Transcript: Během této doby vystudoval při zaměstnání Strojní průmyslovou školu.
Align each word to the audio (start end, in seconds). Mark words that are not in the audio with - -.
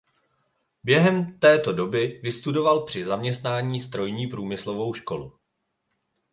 Během 0.83 1.39
této 1.39 1.73
doby 1.73 2.19
vystudoval 2.23 2.85
při 2.85 3.05
zaměstnání 3.05 3.81
Strojní 3.81 4.27
průmyslovou 4.27 4.93
školu. 4.93 5.39